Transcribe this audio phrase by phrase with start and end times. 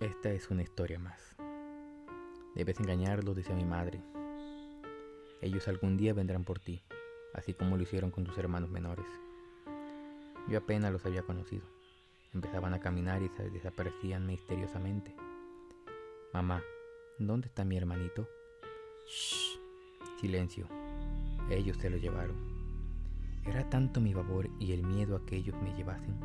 [0.00, 1.36] Esta es una historia más.
[2.54, 4.02] Debes engañarlos, decía mi madre.
[5.40, 6.82] Ellos algún día vendrán por ti,
[7.32, 9.06] así como lo hicieron con tus hermanos menores.
[10.48, 11.64] Yo apenas los había conocido.
[12.34, 15.16] Empezaban a caminar y desaparecían misteriosamente.
[16.34, 16.62] Mamá,
[17.18, 18.28] ¿dónde está mi hermanito?
[19.06, 19.58] Shh,
[20.20, 20.68] silencio.
[21.48, 22.36] Ellos se lo llevaron.
[23.46, 26.20] Era tanto mi favor y el miedo a que ellos me llevasen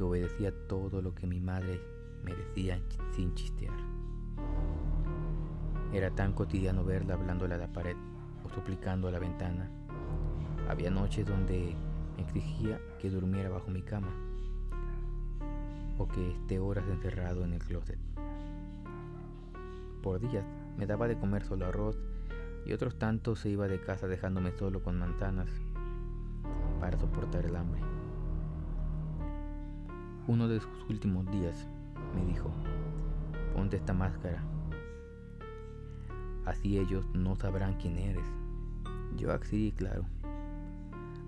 [0.00, 1.80] que obedecía todo lo que mi madre
[2.24, 2.80] me decía
[3.12, 3.76] sin chistear.
[5.92, 7.96] Era tan cotidiano verla hablándole a la pared
[8.44, 9.68] o suplicando a la ventana.
[10.68, 11.74] Había noches donde
[12.16, 14.12] me exigía que durmiera bajo mi cama
[15.98, 17.98] o que esté horas encerrado en el closet.
[20.02, 20.44] Por días
[20.78, 21.98] me daba de comer solo arroz
[22.64, 25.50] y otros tantos se iba de casa dejándome solo con manzanas
[26.80, 27.82] para soportar el hambre.
[30.26, 31.68] Uno de sus últimos días
[32.14, 32.50] me dijo,
[33.54, 34.42] ponte esta máscara,
[36.46, 38.26] así ellos no sabrán quién eres.
[39.16, 40.04] Yo accedí, claro.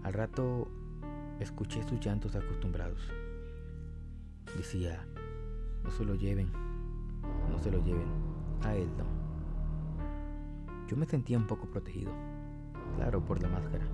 [0.03, 0.69] Al rato
[1.41, 3.01] escuché sus llantos acostumbrados.
[4.57, 5.07] Decía,
[5.85, 6.51] no se lo lleven,
[7.51, 8.09] no se lo lleven,
[8.63, 9.05] a él no.
[10.89, 12.13] Yo me sentía un poco protegido,
[12.97, 13.87] claro, por la máscara.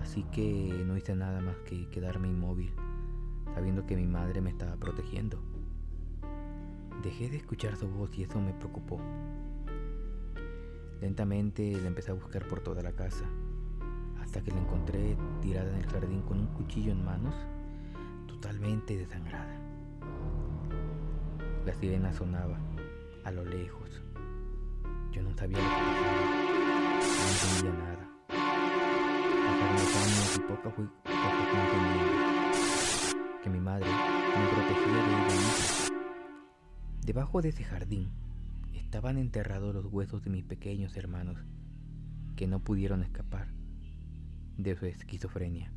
[0.00, 2.74] Así que no hice nada más que quedarme inmóvil,
[3.54, 5.38] sabiendo que mi madre me estaba protegiendo.
[7.02, 9.00] Dejé de escuchar su voz y eso me preocupó.
[11.00, 13.24] Lentamente la empecé a buscar por toda la casa,
[14.20, 17.34] hasta que la encontré tirada en el jardín con un cuchillo en manos,
[18.28, 19.58] totalmente desangrada.
[21.66, 22.56] La sirena sonaba
[23.24, 24.00] a lo lejos.
[25.10, 26.22] Yo no sabía lo que pasaba,
[27.18, 28.08] no entendía nada.
[29.46, 31.12] Pasaron los años y poco fui poco
[31.50, 32.11] fui
[37.04, 38.10] Debajo de ese jardín
[38.74, 41.36] estaban enterrados los huesos de mis pequeños hermanos
[42.36, 43.48] que no pudieron escapar
[44.56, 45.72] de su esquizofrenia.